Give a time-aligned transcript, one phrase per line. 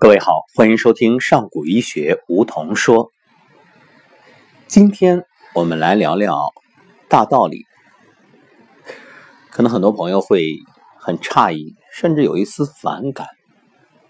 [0.00, 3.12] 各位好，欢迎收听上古医学梧桐说。
[4.66, 6.54] 今天我们来聊聊
[7.06, 7.66] 大道理。
[9.50, 10.56] 可能很多朋友会
[10.98, 13.26] 很诧异，甚至有一丝反感，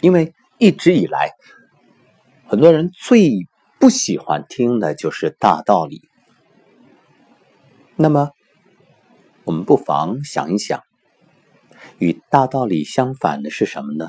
[0.00, 1.32] 因为一直以来，
[2.46, 3.46] 很多人最
[3.78, 6.00] 不喜欢听的就是大道理。
[7.96, 8.30] 那么，
[9.44, 10.80] 我们不妨想一想，
[11.98, 14.08] 与大道理相反的是什么呢？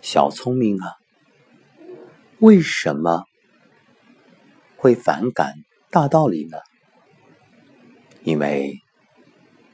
[0.00, 0.94] 小聪明啊，
[2.38, 3.24] 为什么
[4.76, 5.54] 会反感
[5.90, 6.58] 大道理呢？
[8.22, 8.78] 因为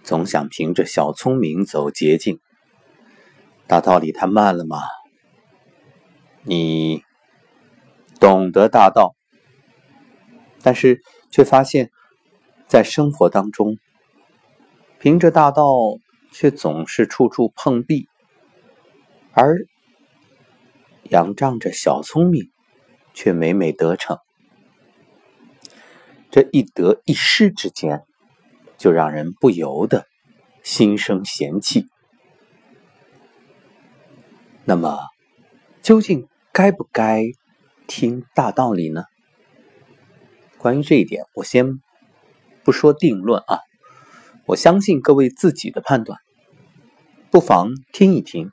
[0.03, 2.41] 总想凭着小聪明走捷径，
[3.67, 4.79] 大道理太慢了嘛。
[6.43, 7.03] 你
[8.19, 9.15] 懂得大道，
[10.63, 11.01] 但是
[11.31, 11.91] 却发现，
[12.67, 13.77] 在生活当中，
[14.99, 15.99] 凭着大道
[16.33, 18.09] 却总是处处碰壁，
[19.33, 19.59] 而。
[21.15, 22.51] 仰仗着小聪明，
[23.15, 24.19] 却每每得逞，
[26.29, 28.03] 这一得一失之间，
[28.77, 30.07] 就让人不由得
[30.65, 31.87] 心生嫌弃。
[34.65, 34.99] 那么，
[35.83, 37.23] 究竟该不该
[37.87, 39.05] 听大道理呢？
[40.59, 41.79] 关于这一点，我先
[42.65, 43.61] 不说定论啊，
[44.47, 46.19] 我相信各位自己的判断，
[47.31, 48.51] 不妨听一听，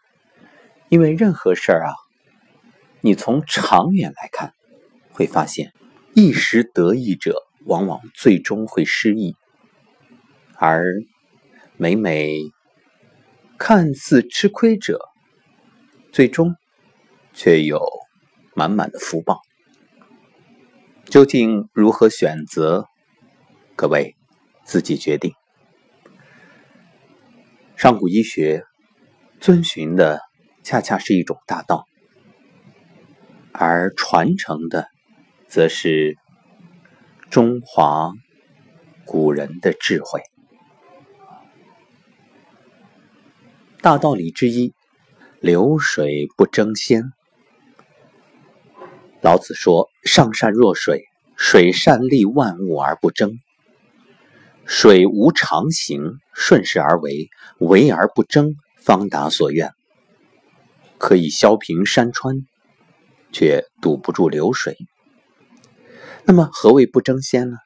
[0.89, 1.95] 因为任何事儿啊。
[3.01, 4.53] 你从长远来看，
[5.11, 5.73] 会发现
[6.13, 9.35] 一时得意者往往最终会失意，
[10.55, 10.83] 而
[11.77, 12.37] 每每
[13.57, 14.99] 看似吃亏者，
[16.11, 16.55] 最终
[17.33, 17.81] 却有
[18.53, 19.39] 满满的福报。
[21.05, 22.85] 究竟如何选择？
[23.75, 24.15] 各位
[24.63, 25.33] 自己决定。
[27.75, 28.63] 上古医学
[29.39, 30.21] 遵循的
[30.63, 31.85] 恰恰是一种大道。
[33.53, 34.87] 而传承的，
[35.47, 36.17] 则是
[37.29, 38.11] 中华
[39.05, 40.21] 古人的智慧。
[43.81, 44.73] 大道理之一，
[45.39, 47.11] 流水不争先。
[49.21, 53.39] 老子说：“上善若水，水善利万物而不争。
[54.65, 57.29] 水无常形，顺势而为，
[57.59, 59.71] 为而不争，方达所愿。
[60.97, 62.45] 可以削平山川。”
[63.31, 64.77] 却堵不住流水。
[66.25, 67.57] 那么，何谓不争先呢？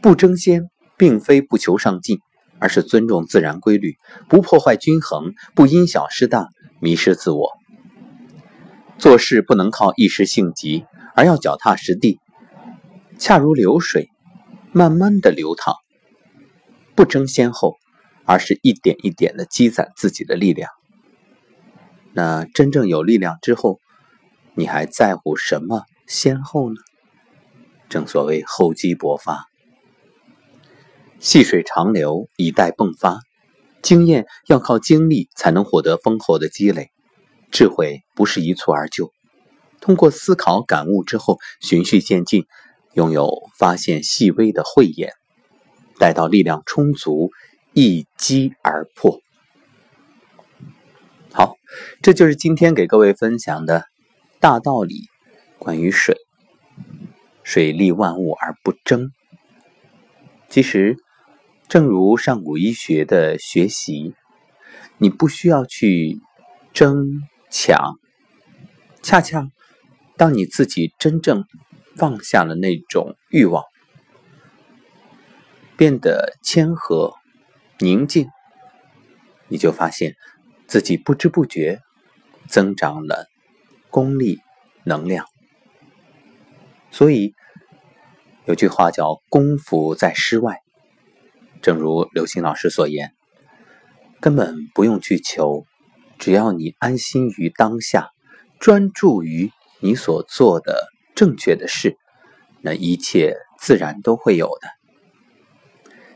[0.00, 2.18] 不争先，并非不求上进，
[2.58, 3.96] 而是尊重自然规律，
[4.28, 6.48] 不破坏均衡，不因小失大，
[6.80, 7.50] 迷失自我。
[8.98, 10.84] 做事不能靠一时性急，
[11.14, 12.18] 而要脚踏实地，
[13.18, 14.08] 恰如流水，
[14.72, 15.76] 慢慢的流淌。
[16.94, 17.76] 不争先后，
[18.24, 20.70] 而是一点一点的积攒自己的力量。
[22.12, 23.78] 那真正有力量之后，
[24.54, 26.76] 你还在乎什么先后呢？
[27.88, 29.46] 正所谓厚积薄发，
[31.20, 33.20] 细水长流，以待迸发。
[33.82, 36.90] 经验要靠经历才能获得丰厚的积累，
[37.50, 39.12] 智慧不是一蹴而就。
[39.80, 42.46] 通过思考感悟之后，循序渐进，
[42.94, 45.12] 拥有发现细微的慧眼，
[45.98, 47.30] 待到力量充足，
[47.72, 49.18] 一击而破。
[51.32, 51.56] 好，
[52.00, 53.91] 这就是今天给各位分享的。
[54.42, 55.08] 大道理，
[55.60, 56.16] 关于水，
[57.44, 59.12] 水利万物而不争。
[60.48, 60.96] 其实，
[61.68, 64.16] 正如上古医学的学习，
[64.98, 66.18] 你不需要去
[66.72, 68.00] 争抢，
[69.00, 69.46] 恰恰
[70.16, 71.44] 当你自己真正
[71.94, 73.62] 放下了那种欲望，
[75.76, 77.14] 变得谦和、
[77.78, 78.28] 宁静，
[79.46, 80.16] 你就发现
[80.66, 81.78] 自己不知不觉
[82.48, 83.28] 增长了。
[83.92, 84.40] 功力、
[84.84, 85.26] 能量，
[86.90, 87.34] 所以
[88.46, 90.60] 有句话叫“功夫在诗外”。
[91.60, 93.12] 正如刘星老师所言，
[94.18, 95.66] 根本不用去求，
[96.18, 98.12] 只要你安心于当下，
[98.58, 101.98] 专注于你所做的正确的事，
[102.62, 104.68] 那一切自然都会有的。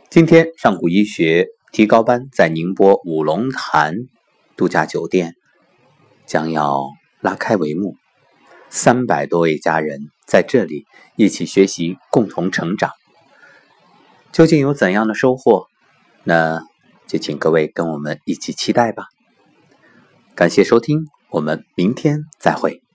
[0.08, 3.96] 今天上古医学提高班在宁波五龙潭
[4.56, 5.34] 度假酒店
[6.24, 6.88] 将要。
[7.26, 7.96] 拉开帷幕，
[8.70, 10.84] 三百多位家人在这里
[11.16, 12.92] 一起学习，共同成长。
[14.30, 15.66] 究竟有怎样的收获？
[16.22, 16.62] 那
[17.08, 19.06] 就请各位跟我们一起期待吧。
[20.36, 22.85] 感谢收听，我们明天再会。